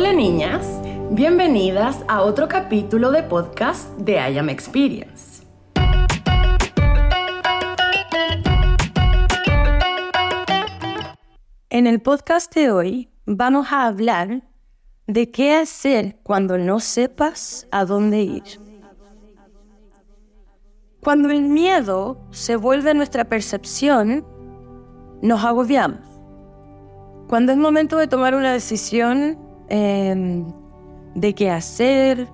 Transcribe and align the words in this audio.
Hola 0.00 0.12
niñas, 0.12 0.64
bienvenidas 1.10 2.04
a 2.06 2.22
otro 2.22 2.46
capítulo 2.46 3.10
de 3.10 3.24
podcast 3.24 3.90
de 3.98 4.12
I 4.12 4.38
Am 4.38 4.48
Experience. 4.48 5.42
En 11.68 11.88
el 11.88 12.00
podcast 12.00 12.54
de 12.54 12.70
hoy 12.70 13.10
vamos 13.26 13.72
a 13.72 13.86
hablar 13.86 14.44
de 15.08 15.32
qué 15.32 15.56
hacer 15.56 16.20
cuando 16.22 16.58
no 16.58 16.78
sepas 16.78 17.66
a 17.72 17.84
dónde 17.84 18.22
ir. 18.22 18.44
Cuando 21.00 21.28
el 21.30 21.42
miedo 21.42 22.20
se 22.30 22.54
vuelve 22.54 22.94
nuestra 22.94 23.24
percepción, 23.24 24.24
nos 25.22 25.44
agobiamos. 25.44 26.06
Cuando 27.26 27.50
es 27.50 27.58
momento 27.58 27.96
de 27.96 28.06
tomar 28.06 28.36
una 28.36 28.52
decisión 28.52 29.47
em, 29.68 30.44
de 31.14 31.34
qué 31.34 31.50
hacer, 31.50 32.28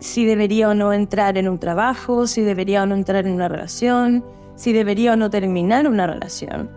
si 0.00 0.24
debería 0.24 0.68
o 0.68 0.74
no 0.74 0.92
entrar 0.92 1.36
en 1.38 1.48
un 1.48 1.58
trabajo, 1.58 2.26
si 2.26 2.42
debería 2.42 2.82
o 2.82 2.86
no 2.86 2.94
entrar 2.94 3.26
en 3.26 3.32
una 3.32 3.48
relación, 3.48 4.24
si 4.54 4.72
debería 4.72 5.12
o 5.14 5.16
no 5.16 5.30
terminar 5.30 5.88
una 5.88 6.06
relación, 6.06 6.70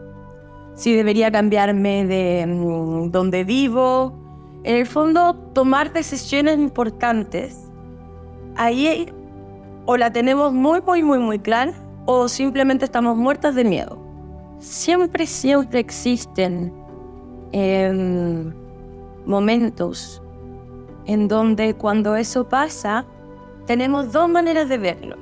si 0.75 0.95
debería 0.95 1.31
cambiarme 1.31 2.05
de 2.05 2.45
mm, 2.47 3.11
donde 3.11 3.44
vivo. 3.44 4.13
En 4.63 4.75
el 4.75 4.85
fondo, 4.85 5.35
tomar 5.53 5.91
decisiones 5.91 6.58
importantes. 6.58 7.69
Ahí 8.55 9.08
o 9.85 9.97
la 9.97 10.11
tenemos 10.11 10.53
muy, 10.53 10.81
muy, 10.81 11.03
muy, 11.03 11.19
muy 11.19 11.39
clara 11.39 11.73
o 12.05 12.27
simplemente 12.27 12.85
estamos 12.85 13.17
muertas 13.17 13.55
de 13.55 13.63
miedo. 13.63 13.97
Siempre, 14.59 15.25
siempre 15.25 15.80
existen 15.80 16.72
em, 17.52 18.53
momentos 19.25 20.21
en 21.05 21.27
donde 21.27 21.73
cuando 21.73 22.16
eso 22.16 22.47
pasa, 22.47 23.05
tenemos 23.66 24.11
dos 24.11 24.30
maneras 24.30 24.69
de 24.69 24.77
verlo. 24.77 25.17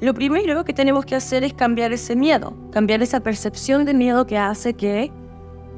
Lo 0.00 0.14
primero 0.14 0.64
que 0.64 0.72
tenemos 0.72 1.04
que 1.04 1.14
hacer 1.14 1.44
es 1.44 1.54
cambiar 1.54 1.92
ese 1.92 2.16
miedo, 2.16 2.54
cambiar 2.72 3.02
esa 3.02 3.20
percepción 3.20 3.84
de 3.84 3.94
miedo 3.94 4.26
que 4.26 4.36
hace 4.36 4.74
que 4.74 5.12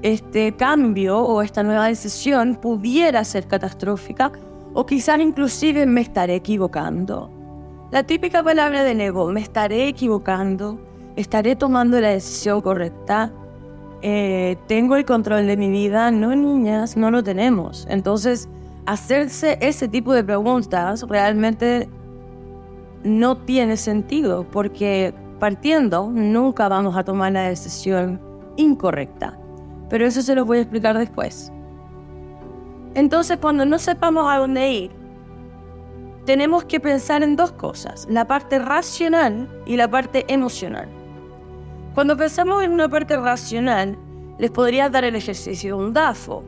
este 0.02 0.52
cambio 0.56 1.19
o 1.20 1.42
esta 1.42 1.62
nueva 1.62 1.86
decisión 1.86 2.56
pudiera 2.56 3.25
ser 3.25 3.47
catastrófica 3.47 4.33
o 4.72 4.86
quizás 4.86 5.20
inclusive 5.20 5.86
me 5.86 6.00
estaré 6.00 6.36
equivocando. 6.36 7.30
La 7.91 8.02
típica 8.02 8.42
palabra 8.42 8.83
de 8.83 8.92
ego, 9.05 9.30
me 9.30 9.41
estaré 9.41 9.89
equivocando, 9.89 10.80
estaré 11.17 11.55
tomando 11.55 12.00
la 12.00 12.08
decisión 12.08 12.61
correcta, 12.61 13.33
eh, 14.03 14.56
tengo 14.67 14.97
el 14.97 15.05
control 15.05 15.47
de 15.47 15.56
mi 15.56 15.70
vida, 15.70 16.11
no 16.11 16.34
niñas, 16.34 16.97
no 16.97 17.11
lo 17.11 17.23
tenemos. 17.23 17.87
Entonces, 17.89 18.48
hacerse 18.86 19.59
ese 19.61 19.89
tipo 19.89 20.12
de 20.12 20.25
preguntas 20.25 21.03
realmente 21.09 21.89
no 23.03 23.36
tiene 23.36 23.77
sentido 23.77 24.47
porque 24.51 25.14
partiendo 25.39 26.11
nunca 26.11 26.69
vamos 26.69 26.97
a 26.97 27.05
tomar 27.05 27.33
la 27.33 27.48
decisión 27.48 28.20
incorrecta. 28.56 29.39
Pero 29.91 30.06
eso 30.06 30.23
se 30.23 30.34
lo 30.34 30.45
voy 30.45 30.58
a 30.58 30.61
explicar 30.62 30.97
después. 30.98 31.53
Entonces, 32.95 33.39
cuando 33.41 33.64
no 33.64 33.79
sepamos 33.79 34.31
a 34.33 34.39
dónde 34.39 34.70
ir, 34.70 34.91
tenemos 36.25 36.64
que 36.64 36.81
pensar 36.81 37.23
en 37.23 37.36
dos 37.36 37.53
cosas, 37.53 38.06
la 38.08 38.27
parte 38.27 38.58
racional 38.58 39.48
y 39.67 39.77
la 39.77 39.89
parte 39.89 40.25
emocional. 40.33 40.89
Cuando 41.95 42.17
pensamos 42.17 42.64
en 42.64 42.73
una 42.73 42.89
parte 42.89 43.17
racional, 43.17 43.97
les 44.39 44.50
podría 44.50 44.89
dar 44.89 45.05
el 45.05 45.14
ejercicio 45.14 45.77
de 45.77 45.84
un 45.84 45.92
DAFO, 45.92 46.42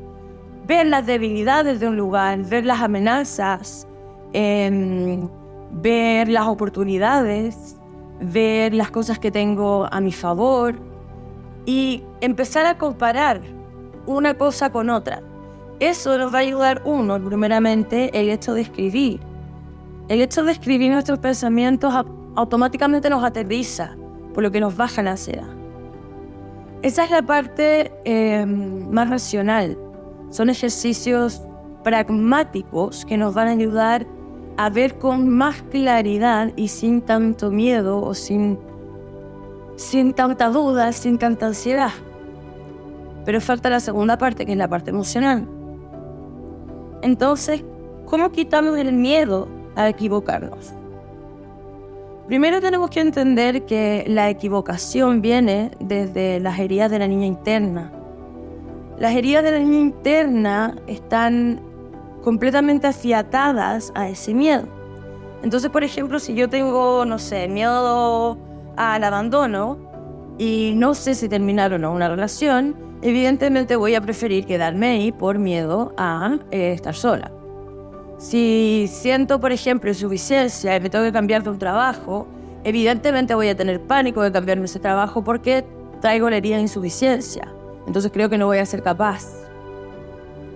ver 0.66 0.88
las 0.88 1.06
debilidades 1.06 1.78
de 1.78 1.86
un 1.86 1.96
lugar, 1.96 2.42
ver 2.42 2.66
las 2.66 2.80
amenazas, 2.80 3.86
em, 4.32 5.28
ver 5.70 6.28
las 6.28 6.48
oportunidades, 6.48 7.76
ver 8.20 8.74
las 8.74 8.90
cosas 8.90 9.20
que 9.20 9.30
tengo 9.30 9.86
a 9.92 10.00
mi 10.00 10.10
favor 10.10 10.74
y 11.64 12.02
empezar 12.20 12.66
a 12.66 12.76
comparar 12.76 13.40
una 14.04 14.34
cosa 14.34 14.70
con 14.72 14.90
otra. 14.90 15.22
Eso 15.78 16.18
nos 16.18 16.34
va 16.34 16.38
a 16.38 16.40
ayudar 16.40 16.82
uno, 16.84 17.22
primeramente, 17.22 18.10
el 18.18 18.30
hecho 18.30 18.52
de 18.52 18.62
escribir. 18.62 19.20
El 20.08 20.20
hecho 20.22 20.42
de 20.42 20.50
escribir 20.50 20.90
nuestros 20.90 21.20
pensamientos 21.20 21.94
automáticamente 22.34 23.08
nos 23.08 23.22
aterriza, 23.22 23.96
por 24.36 24.42
lo 24.42 24.52
que 24.52 24.60
nos 24.60 24.76
baja 24.76 25.02
la 25.02 25.12
ansiedad. 25.12 25.48
Esa 26.82 27.04
es 27.04 27.10
la 27.10 27.22
parte 27.22 27.90
em, 28.04 28.86
más 28.90 29.08
racional. 29.08 29.78
Son 30.28 30.50
ejercicios 30.50 31.40
pragmáticos 31.82 33.06
que 33.06 33.16
nos 33.16 33.32
van 33.32 33.48
a 33.48 33.52
ayudar 33.52 34.06
a 34.58 34.68
ver 34.68 34.98
con 34.98 35.30
más 35.30 35.62
claridad 35.70 36.52
y 36.54 36.68
sin 36.68 37.00
tanto 37.00 37.50
miedo 37.50 38.02
o 38.02 38.12
sin, 38.12 38.58
sin 39.76 40.12
tanta 40.12 40.50
duda, 40.50 40.92
sin 40.92 41.16
tanta 41.16 41.46
ansiedad. 41.46 41.92
Pero 43.24 43.40
falta 43.40 43.70
la 43.70 43.80
segunda 43.80 44.18
parte, 44.18 44.44
que 44.44 44.52
es 44.52 44.58
la 44.58 44.68
parte 44.68 44.90
emocional. 44.90 45.48
Entonces, 47.00 47.64
¿cómo 48.04 48.30
quitamos 48.32 48.76
el 48.76 48.92
miedo 48.92 49.48
a 49.76 49.88
equivocarnos? 49.88 50.75
Primero 52.26 52.60
tenemos 52.60 52.90
que 52.90 53.00
entender 53.00 53.66
que 53.66 54.04
la 54.08 54.28
equivocación 54.28 55.22
viene 55.22 55.70
desde 55.78 56.40
las 56.40 56.58
heridas 56.58 56.90
de 56.90 56.98
la 56.98 57.06
niña 57.06 57.26
interna. 57.26 57.92
Las 58.98 59.14
heridas 59.14 59.44
de 59.44 59.52
la 59.52 59.58
niña 59.60 59.78
interna 59.78 60.74
están 60.88 61.60
completamente 62.24 62.88
afiatadas 62.88 63.92
a 63.94 64.08
ese 64.08 64.34
miedo. 64.34 64.66
Entonces, 65.44 65.70
por 65.70 65.84
ejemplo, 65.84 66.18
si 66.18 66.34
yo 66.34 66.48
tengo, 66.48 67.04
no 67.04 67.20
sé, 67.20 67.46
miedo 67.46 68.36
al 68.76 69.04
abandono 69.04 69.78
y 70.36 70.72
no 70.74 70.94
sé 70.94 71.14
si 71.14 71.28
terminar 71.28 71.72
o 71.74 71.78
no 71.78 71.92
una 71.92 72.08
relación, 72.08 72.74
evidentemente 73.02 73.76
voy 73.76 73.94
a 73.94 74.00
preferir 74.00 74.46
quedarme 74.46 74.88
ahí 74.88 75.12
por 75.12 75.38
miedo 75.38 75.94
a 75.96 76.38
eh, 76.50 76.72
estar 76.72 76.96
sola. 76.96 77.35
Si 78.18 78.88
siento, 78.90 79.40
por 79.40 79.52
ejemplo, 79.52 79.90
insuficiencia 79.90 80.74
y 80.76 80.80
me 80.80 80.88
tengo 80.88 81.04
que 81.04 81.12
cambiar 81.12 81.42
de 81.42 81.50
un 81.50 81.58
trabajo, 81.58 82.26
evidentemente 82.64 83.34
voy 83.34 83.48
a 83.48 83.56
tener 83.56 83.80
pánico 83.80 84.22
de 84.22 84.32
cambiarme 84.32 84.64
ese 84.64 84.80
trabajo 84.80 85.22
porque 85.22 85.64
traigo 86.00 86.30
la 86.30 86.36
herida 86.36 86.56
de 86.56 86.62
insuficiencia. 86.62 87.52
Entonces 87.86 88.10
creo 88.12 88.28
que 88.30 88.38
no 88.38 88.46
voy 88.46 88.58
a 88.58 88.66
ser 88.66 88.82
capaz. 88.82 89.26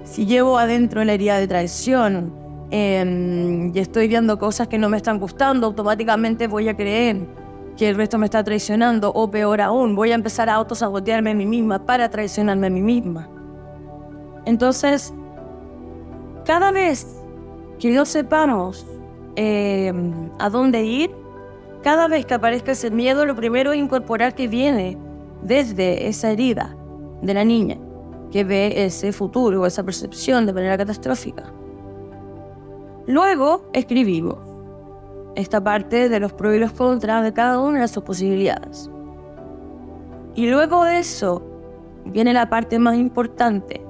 Si 0.05 0.27
llevo 0.27 0.59
adentro 0.59 1.05
la 1.05 1.13
herida 1.13 1.39
de 1.39 1.47
traición 1.47 2.33
em, 2.71 3.75
y 3.75 3.79
estoy 3.79 4.09
viendo 4.09 4.39
cosas 4.39 4.67
que 4.67 4.79
no 4.79 4.89
me 4.89 4.97
están 4.97 5.19
gustando, 5.19 5.67
automáticamente 5.67 6.49
voy 6.49 6.69
a 6.69 6.77
creer 6.77 7.19
que 7.77 7.91
el 7.91 7.97
resto 7.97 8.19
me 8.19 8.25
está 8.25 8.43
traicionando 8.43 9.13
o 9.15 9.31
peor 9.31 9.61
aún, 9.61 9.95
voy 9.95 10.13
a 10.13 10.15
empezar 10.15 10.49
a 10.49 10.55
autosabotearme 10.55 11.31
a 11.31 11.35
mí 11.35 11.47
misma 11.47 11.85
para 11.85 12.09
traicionarme 12.09 12.67
a 12.67 12.71
mí 12.71 12.83
misma. 12.83 13.29
Entonces, 14.47 15.15
cada 16.45 16.73
vez 16.73 17.20
que 17.81 17.91
no 17.91 18.05
sepamos 18.05 18.87
eh, 19.37 19.93
a 20.39 20.51
dónde 20.51 20.85
ir, 20.85 21.11
cada 21.83 22.09
vez 22.09 22.27
que 22.27 22.35
aparezca 22.35 22.73
ese 22.73 22.91
miedo, 22.91 23.25
lo 23.25 23.35
primero 23.35 23.73
es 23.73 23.79
incorporar 23.79 24.35
que 24.35 24.49
viene 24.49 24.99
desde 25.43 26.07
esa 26.07 26.31
herida 26.31 26.77
de 27.23 27.33
la 27.33 27.43
niña, 27.43 27.79
que 28.31 28.45
ve 28.45 28.85
ese 28.85 29.13
futuro 29.13 29.63
o 29.63 29.67
esa 29.67 29.83
percepción 29.83 30.45
de 30.45 30.53
manera 30.53 30.77
catastrófica. 30.77 31.53
Luego 33.07 33.63
escribimos 33.73 34.37
esta 35.37 35.63
parte 35.63 36.11
de 36.11 36.21
los 36.21 36.35
pros 36.35 36.55
y 36.55 36.59
los 36.59 36.73
contras 36.73 37.25
de 37.25 37.33
cada 37.33 37.59
una 37.59 37.81
de 37.81 37.89
sus 37.89 38.03
posibilidades. 38.03 38.91
Y 40.35 40.49
luego 40.51 40.85
de 40.85 40.99
eso 40.99 41.43
viene 42.05 42.35
la 42.35 42.51
parte 42.51 42.79
más 42.79 42.97
importante, 42.97 43.83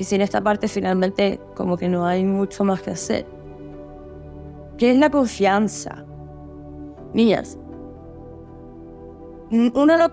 que 0.00 0.04
sin 0.04 0.22
esta 0.22 0.40
parte 0.40 0.66
finalmente 0.66 1.38
como 1.54 1.76
que 1.76 1.86
no 1.86 2.06
hay 2.06 2.24
mucho 2.24 2.64
más 2.64 2.80
que 2.80 2.92
hacer. 2.92 3.26
¿Qué 4.78 4.92
es 4.92 4.96
la 4.96 5.10
confianza? 5.10 6.06
Niñas, 7.12 7.58
uno 9.50 9.98
no, 9.98 10.10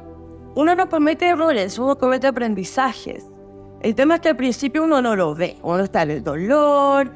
uno 0.55 0.75
no 0.75 0.89
comete 0.89 1.29
errores, 1.29 1.79
uno 1.79 1.97
comete 1.97 2.27
aprendizajes. 2.27 3.31
El 3.79 3.95
tema 3.95 4.15
es 4.15 4.19
que 4.19 4.27
al 4.27 4.35
principio 4.35 4.83
uno 4.83 5.01
no 5.01 5.15
lo 5.15 5.33
ve, 5.33 5.55
uno 5.63 5.79
está 5.79 6.01
en 6.01 6.11
el 6.11 6.21
dolor, 6.21 7.09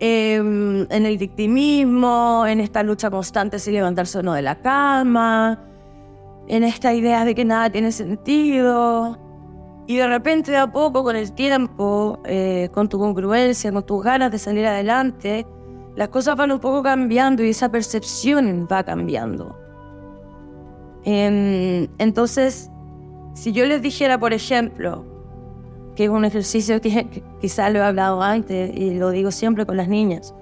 em, 0.00 0.86
en 0.90 1.04
el 1.04 1.18
victimismo, 1.18 2.46
en 2.48 2.60
esta 2.60 2.82
lucha 2.82 3.10
constante 3.10 3.58
sin 3.58 3.74
levantarse 3.74 4.20
uno 4.20 4.32
de 4.32 4.40
la 4.40 4.54
cama, 4.54 5.62
en 6.48 6.64
esta 6.64 6.94
idea 6.94 7.26
de 7.26 7.34
que 7.34 7.44
nada 7.44 7.68
tiene 7.68 7.92
sentido. 7.92 9.25
Y 9.86 9.96
de 9.96 10.08
repente, 10.08 10.50
de 10.50 10.56
a 10.56 10.66
poco, 10.66 11.04
con 11.04 11.14
el 11.14 11.32
tiempo, 11.32 12.18
eh, 12.24 12.68
con 12.72 12.88
tu 12.88 12.98
congruencia, 12.98 13.70
con 13.72 13.84
tus 13.84 14.02
ganas 14.02 14.32
de 14.32 14.38
salir 14.38 14.66
adelante, 14.66 15.46
las 15.94 16.08
cosas 16.08 16.36
van 16.36 16.52
un 16.52 16.58
poco 16.58 16.82
cambiando 16.82 17.44
y 17.44 17.50
esa 17.50 17.70
percepción 17.70 18.66
va 18.70 18.82
cambiando. 18.82 19.56
Em, 21.04 21.86
entonces, 21.98 22.70
si 23.34 23.52
yo 23.52 23.64
les 23.64 23.80
dijera, 23.80 24.18
por 24.18 24.32
ejemplo, 24.32 25.04
que 25.94 26.04
es 26.04 26.10
un 26.10 26.24
ejercicio 26.24 26.80
que 26.80 27.22
quizás 27.40 27.72
lo 27.72 27.78
he 27.78 27.82
hablado 27.82 28.22
antes 28.22 28.76
y 28.76 28.94
lo 28.94 29.10
digo 29.10 29.30
siempre 29.30 29.64
con 29.66 29.76
las 29.76 29.88
niñas. 29.88 30.34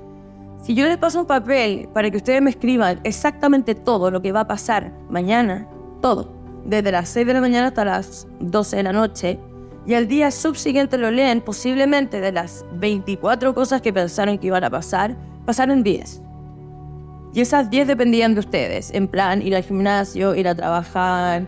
Si 0.62 0.74
yo 0.74 0.86
les 0.86 0.96
paso 0.96 1.20
un 1.20 1.26
papel 1.26 1.88
para 1.92 2.10
que 2.10 2.16
ustedes 2.16 2.40
me 2.40 2.50
escriban 2.50 2.98
exactamente 3.04 3.74
todo 3.74 4.10
lo 4.10 4.22
que 4.22 4.32
va 4.32 4.40
a 4.40 4.46
pasar 4.46 4.92
mañana, 5.10 5.68
todo, 6.00 6.32
desde 6.64 6.92
las 6.92 7.08
6 7.10 7.26
de 7.26 7.34
la 7.34 7.40
mañana 7.40 7.68
hasta 7.68 7.84
las 7.84 8.26
12 8.40 8.76
de 8.76 8.82
la 8.82 8.92
noche, 8.92 9.38
y 9.86 9.94
al 9.94 10.08
día 10.08 10.30
subsiguiente 10.30 10.96
lo 10.96 11.10
leen, 11.10 11.40
posiblemente 11.40 12.20
de 12.20 12.32
las 12.32 12.64
24 12.74 13.54
cosas 13.54 13.82
que 13.82 13.92
pensaron 13.92 14.38
que 14.38 14.46
iban 14.46 14.64
a 14.64 14.70
pasar, 14.70 15.14
pasaron 15.44 15.82
10. 15.82 16.22
Y 17.34 17.40
esas 17.40 17.68
10 17.68 17.88
dependían 17.88 18.34
de 18.34 18.40
ustedes, 18.40 18.90
en 18.94 19.08
plan 19.08 19.42
ir 19.42 19.54
al 19.56 19.62
gimnasio, 19.62 20.34
ir 20.34 20.48
a 20.48 20.54
trabajar, 20.54 21.46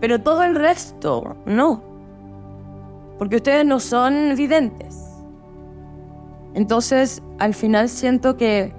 pero 0.00 0.20
todo 0.20 0.44
el 0.44 0.54
resto 0.54 1.36
no, 1.44 1.82
porque 3.18 3.36
ustedes 3.36 3.66
no 3.66 3.80
son 3.80 4.34
videntes. 4.36 5.04
Entonces, 6.54 7.22
al 7.38 7.52
final 7.52 7.88
siento 7.88 8.36
que 8.36 8.72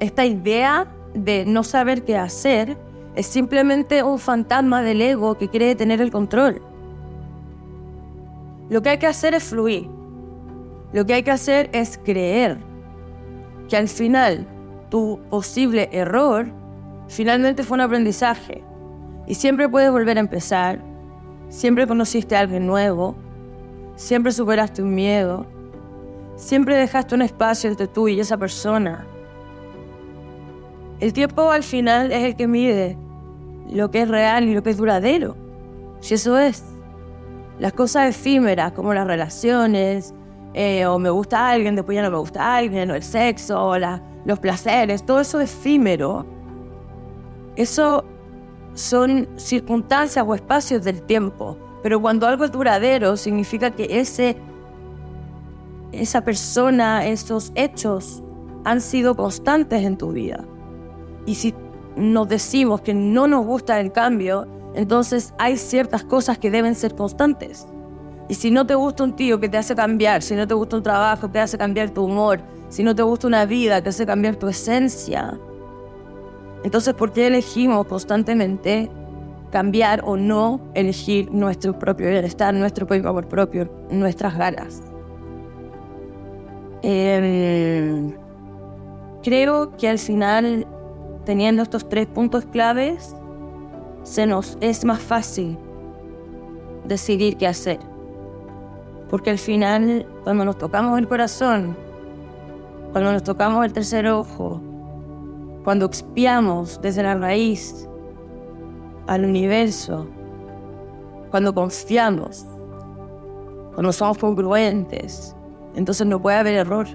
esta 0.00 0.24
idea 0.24 0.86
de 1.14 1.44
no 1.46 1.62
saber 1.62 2.04
qué 2.04 2.16
hacer 2.16 2.76
es 3.16 3.26
simplemente 3.26 4.02
un 4.02 4.18
fantasma 4.18 4.82
del 4.82 5.00
ego 5.00 5.38
que 5.38 5.48
quiere 5.48 5.74
tener 5.74 6.02
el 6.02 6.10
control. 6.10 6.60
Lo 8.68 8.82
que 8.82 8.90
hay 8.90 8.98
que 8.98 9.06
hacer 9.06 9.32
es 9.32 9.44
fluir. 9.44 9.88
Lo 10.92 11.06
que 11.06 11.14
hay 11.14 11.22
que 11.22 11.30
hacer 11.30 11.70
es 11.72 11.98
creer 11.98 12.58
que 13.68 13.76
al 13.78 13.88
final 13.88 14.46
tu 14.90 15.18
posible 15.30 15.88
error 15.92 16.46
finalmente 17.08 17.62
fue 17.62 17.76
un 17.76 17.80
aprendizaje. 17.80 18.62
Y 19.26 19.34
siempre 19.34 19.68
puedes 19.68 19.90
volver 19.90 20.18
a 20.18 20.20
empezar. 20.20 20.80
Siempre 21.48 21.86
conociste 21.86 22.36
a 22.36 22.40
alguien 22.40 22.66
nuevo. 22.66 23.16
Siempre 23.94 24.30
superaste 24.30 24.82
un 24.82 24.94
miedo. 24.94 25.46
Siempre 26.36 26.76
dejaste 26.76 27.14
un 27.14 27.22
espacio 27.22 27.70
entre 27.70 27.88
tú 27.88 28.08
y 28.08 28.20
esa 28.20 28.36
persona. 28.36 29.06
El 31.00 31.14
tiempo 31.14 31.50
al 31.50 31.62
final 31.62 32.12
es 32.12 32.22
el 32.22 32.36
que 32.36 32.46
mide 32.46 32.98
lo 33.70 33.90
que 33.90 34.02
es 34.02 34.08
real 34.08 34.44
y 34.44 34.54
lo 34.54 34.62
que 34.62 34.70
es 34.70 34.76
duradero. 34.76 35.36
Si 36.00 36.14
eso 36.14 36.38
es. 36.38 36.64
Las 37.58 37.72
cosas 37.72 38.10
efímeras 38.10 38.72
como 38.72 38.92
las 38.92 39.06
relaciones, 39.06 40.14
eh, 40.54 40.86
o 40.86 40.98
me 40.98 41.10
gusta 41.10 41.50
alguien, 41.50 41.74
después 41.74 41.96
ya 41.96 42.02
no 42.02 42.10
me 42.10 42.18
gusta 42.18 42.56
alguien, 42.56 42.90
o 42.90 42.94
el 42.94 43.02
sexo, 43.02 43.62
o 43.62 43.78
los 43.78 44.38
placeres, 44.38 45.04
todo 45.04 45.20
eso 45.20 45.40
efímero. 45.40 46.26
Eso 47.56 48.04
son 48.74 49.28
circunstancias 49.36 50.24
o 50.26 50.34
espacios 50.34 50.84
del 50.84 51.02
tiempo. 51.02 51.56
Pero 51.82 52.00
cuando 52.00 52.26
algo 52.26 52.44
es 52.44 52.52
duradero, 52.52 53.16
significa 53.16 53.70
que 53.70 54.00
ese, 54.00 54.36
esa 55.92 56.22
persona, 56.22 57.06
esos 57.06 57.52
hechos 57.54 58.22
han 58.64 58.80
sido 58.80 59.14
constantes 59.14 59.84
en 59.84 59.96
tu 59.96 60.12
vida. 60.12 60.44
Y 61.26 61.34
si 61.36 61.54
nos 61.96 62.28
decimos 62.28 62.82
que 62.82 62.94
no 62.94 63.26
nos 63.26 63.44
gusta 63.44 63.80
el 63.80 63.92
cambio, 63.92 64.46
entonces 64.74 65.32
hay 65.38 65.56
ciertas 65.56 66.04
cosas 66.04 66.38
que 66.38 66.50
deben 66.50 66.74
ser 66.74 66.94
constantes. 66.94 67.66
Y 68.28 68.34
si 68.34 68.50
no 68.50 68.66
te 68.66 68.74
gusta 68.74 69.04
un 69.04 69.14
tío 69.14 69.40
que 69.40 69.48
te 69.48 69.56
hace 69.56 69.74
cambiar, 69.74 70.22
si 70.22 70.34
no 70.34 70.46
te 70.46 70.54
gusta 70.54 70.76
un 70.76 70.82
trabajo 70.82 71.28
que 71.28 71.34
te 71.34 71.40
hace 71.40 71.56
cambiar 71.56 71.90
tu 71.90 72.04
humor, 72.04 72.40
si 72.68 72.82
no 72.82 72.94
te 72.94 73.02
gusta 73.02 73.26
una 73.26 73.46
vida 73.46 73.76
que 73.76 73.82
te 73.82 73.88
hace 73.90 74.06
cambiar 74.06 74.36
tu 74.36 74.48
esencia, 74.48 75.38
entonces 76.64 76.94
¿por 76.94 77.12
qué 77.12 77.28
elegimos 77.28 77.86
constantemente 77.86 78.90
cambiar 79.52 80.02
o 80.04 80.16
no 80.16 80.60
elegir 80.74 81.30
nuestro 81.30 81.78
propio 81.78 82.08
bienestar, 82.08 82.52
nuestro 82.52 82.86
propio 82.86 83.08
amor 83.08 83.28
propio, 83.28 83.70
nuestras 83.90 84.36
ganas? 84.36 84.82
Em, 86.82 88.12
creo 89.22 89.76
que 89.76 89.88
al 89.88 89.98
final, 89.98 90.66
teniendo 91.26 91.62
estos 91.62 91.86
tres 91.88 92.06
puntos 92.06 92.46
claves, 92.46 93.14
se 94.04 94.26
nos 94.26 94.56
es 94.60 94.84
más 94.84 95.00
fácil 95.00 95.58
decidir 96.84 97.36
qué 97.36 97.48
hacer. 97.48 97.80
Porque 99.10 99.30
al 99.30 99.38
final, 99.38 100.06
cuando 100.24 100.44
nos 100.44 100.56
tocamos 100.56 100.98
el 100.98 101.08
corazón, 101.08 101.76
cuando 102.92 103.12
nos 103.12 103.24
tocamos 103.24 103.64
el 103.64 103.72
tercer 103.72 104.06
ojo, 104.06 104.60
cuando 105.64 105.86
expiamos 105.86 106.80
desde 106.80 107.02
la 107.02 107.16
raíz 107.16 107.88
al 109.08 109.24
universo, 109.24 110.06
cuando 111.32 111.52
confiamos, 111.52 112.46
cuando 113.74 113.92
somos 113.92 114.16
congruentes, 114.18 115.34
entonces 115.74 116.06
no 116.06 116.22
puede 116.22 116.38
haber 116.38 116.54
error. 116.54 116.86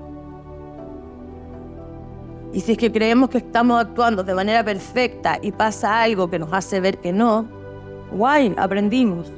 Y 2.53 2.59
si 2.59 2.73
es 2.73 2.77
que 2.77 2.91
creemos 2.91 3.29
que 3.29 3.37
estamos 3.37 3.79
actuando 3.79 4.23
de 4.23 4.33
manera 4.33 4.63
perfecta 4.63 5.39
y 5.41 5.51
pasa 5.51 6.01
algo 6.01 6.29
que 6.29 6.37
nos 6.37 6.51
hace 6.51 6.81
ver 6.81 6.97
que 6.97 7.13
no, 7.13 7.47
guay, 8.11 8.53
aprendimos. 8.57 9.31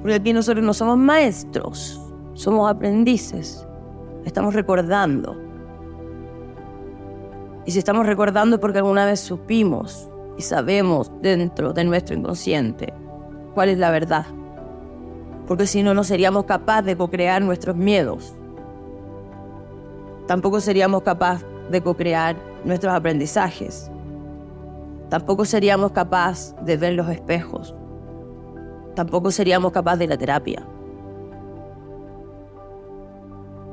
Porque 0.00 0.14
aquí 0.14 0.32
nosotros 0.32 0.64
no 0.64 0.72
somos 0.72 0.96
maestros, 0.96 2.00
somos 2.34 2.70
aprendices. 2.70 3.66
Estamos 4.24 4.54
recordando. 4.54 5.36
Y 7.66 7.72
si 7.72 7.78
estamos 7.78 8.06
recordando 8.06 8.56
es 8.56 8.60
porque 8.60 8.78
alguna 8.78 9.06
vez 9.06 9.20
supimos 9.20 10.08
y 10.38 10.42
sabemos 10.42 11.10
dentro 11.20 11.72
de 11.72 11.84
nuestro 11.84 12.16
inconsciente 12.16 12.94
cuál 13.54 13.70
es 13.70 13.78
la 13.78 13.90
verdad. 13.90 14.26
Porque 15.48 15.66
si 15.66 15.82
no, 15.82 15.94
no 15.94 16.04
seríamos 16.04 16.44
capaces 16.44 16.86
de 16.86 16.96
co-crear 16.96 17.42
nuestros 17.42 17.74
miedos. 17.74 18.36
Tampoco 20.28 20.60
seríamos 20.60 21.02
capaces 21.02 21.49
de 21.70 21.80
co-crear 21.80 22.36
nuestros 22.64 22.92
aprendizajes. 22.92 23.90
Tampoco 25.08 25.44
seríamos 25.44 25.92
capaces 25.92 26.54
de 26.64 26.76
ver 26.76 26.94
los 26.94 27.08
espejos. 27.08 27.74
Tampoco 28.94 29.30
seríamos 29.30 29.72
capaces 29.72 30.00
de 30.00 30.06
la 30.08 30.18
terapia. 30.18 30.64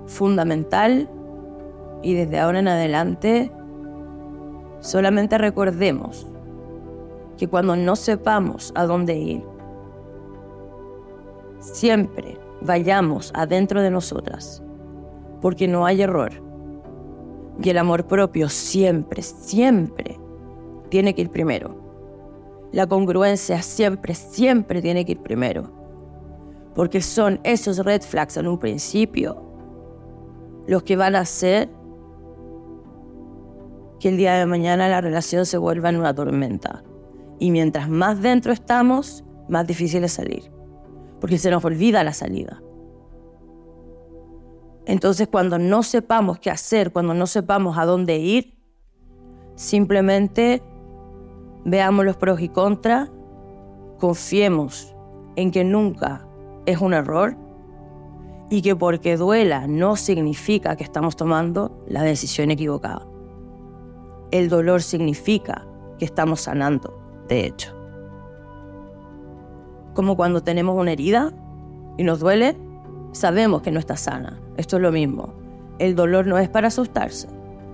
Fundamental 0.06 1.10
y 2.02 2.14
desde 2.14 2.40
ahora 2.40 2.60
en 2.60 2.68
adelante 2.68 3.52
solamente 4.80 5.38
recordemos 5.38 6.28
que 7.38 7.48
cuando 7.48 7.76
no 7.76 7.96
sepamos 7.96 8.72
a 8.76 8.86
dónde 8.86 9.16
ir, 9.16 9.44
siempre 11.60 12.38
vayamos 12.62 13.32
adentro 13.36 13.82
de 13.82 13.92
nosotras, 13.92 14.64
porque 15.42 15.68
no 15.68 15.86
hay 15.86 16.02
error 16.02 16.46
y 17.61 17.69
el 17.69 17.78
amor 17.78 18.07
propio 18.07 18.49
siempre, 18.49 19.21
siempre 19.21 20.19
tiene 20.90 21.14
que 21.14 21.21
ir 21.21 21.30
primero. 21.30 21.76
La 22.71 22.87
congruencia 22.87 23.61
siempre, 23.61 24.14
siempre 24.14 24.81
tiene 24.81 25.06
que 25.06 25.14
ir 25.14 25.21
primero. 25.21 25.71
Porque 26.76 27.02
son 27.02 27.40
esos 27.44 27.80
red 27.80 28.02
flags 28.02 28.37
en 28.37 28.47
un 28.47 28.59
principio 28.59 29.44
los 30.68 30.83
que 30.83 30.97
van 30.97 31.16
a 31.16 31.21
hacer 31.21 31.69
que 33.99 34.09
el 34.09 34.18
día 34.18 34.33
de 34.33 34.45
mañana 34.45 34.90
la 34.90 35.02
relación 35.02 35.45
se 35.45 35.57
vuelva 35.57 35.90
en 35.90 35.97
una 35.97 36.14
tormenta. 36.14 36.83
Y 37.40 37.52
mientras 37.52 37.90
más 37.90 38.21
dentro 38.21 38.52
estamos, 38.52 39.23
más 39.47 39.66
difícil 39.66 40.04
es 40.04 40.14
salir. 40.14 40.52
Porque 41.19 41.37
se 41.37 41.49
nos 41.49 41.64
olvida 41.64 42.04
la 42.04 42.14
salida. 42.14 42.61
Entonces 44.88 45.28
cuando 45.28 45.60
no 45.60 45.84
sepamos 45.84 46.40
qué 46.40 46.50
hacer, 46.50 46.94
cuando 46.94 47.14
no 47.14 47.28
sepamos 47.28 47.78
a 47.78 47.86
dónde 47.86 48.20
ir, 48.20 48.58
simplemente 49.56 50.64
veamos 51.66 52.06
los 52.06 52.16
pros 52.16 52.40
y 52.40 52.48
contras, 52.48 53.12
confiemos 54.00 54.96
en 55.36 55.52
que 55.52 55.66
nunca 55.66 56.26
es 56.66 56.80
un 56.80 56.94
error 56.94 57.36
y 58.50 58.62
que 58.62 58.78
porque 58.78 59.18
duela 59.18 59.68
no 59.68 59.98
significa 59.98 60.78
que 60.78 60.86
estamos 60.86 61.18
tomando 61.18 61.84
la 61.86 62.04
decisión 62.04 62.50
equivocada. 62.50 63.06
El 64.32 64.48
dolor 64.48 64.82
significa 64.82 65.68
que 66.00 66.06
estamos 66.06 66.40
sanando, 66.42 66.98
de 67.28 67.46
hecho. 67.46 67.76
Como 69.94 70.16
cuando 70.16 70.42
tenemos 70.44 70.78
una 70.78 70.94
herida 70.94 71.34
y 71.98 72.04
nos 72.04 72.22
duele, 72.22 72.56
sabemos 73.11 73.61
que 73.61 73.71
no 73.71 73.80
está 73.80 73.97
sana. 73.97 74.40
Esto 74.57 74.78
es 74.78 74.81
lo 74.81 74.92
mismo. 74.92 75.33
El 75.80 75.95
dolor 75.95 76.26
no 76.28 76.37
es 76.37 76.49
para 76.49 76.68
asustarse, 76.69 77.28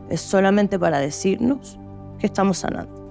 es 0.09 0.21
solamente 0.21 0.77
para 0.77 0.99
decirnos 0.99 1.79
que 2.19 2.27
estamos 2.27 2.59
sanando. 2.59 3.02